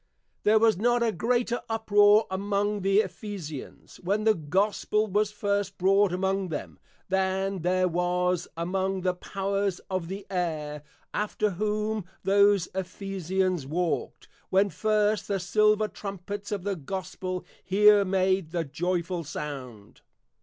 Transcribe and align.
_There 0.41 0.57
was 0.57 0.77
not 0.77 1.03
a 1.03 1.11
greater 1.11 1.61
Uproar 1.69 2.25
among 2.31 2.81
the 2.81 3.01
Ephesians, 3.01 3.99
when 3.99 4.23
the 4.23 4.33
Gospel 4.33 5.05
was 5.05 5.29
first 5.29 5.77
brought 5.77 6.11
among 6.11 6.49
them, 6.49 6.79
than 7.07 7.59
there 7.59 7.87
was 7.87 8.47
among, 8.57 9.01
The 9.01 9.13
Powers 9.13 9.77
of 9.91 10.07
the 10.07 10.25
Air 10.31 10.81
(after 11.13 11.51
whom 11.51 12.05
those 12.23 12.67
Ephesians 12.73 13.67
walked) 13.67 14.27
when 14.49 14.71
first 14.71 15.27
the 15.27 15.39
Silver 15.39 15.87
Trumpets 15.87 16.51
of 16.51 16.63
the 16.63 16.75
Gospel 16.75 17.45
here 17.63 18.03
made 18.03 18.49
the 18.49 18.63
Joyful 18.63 19.23
Sound. 19.23 20.01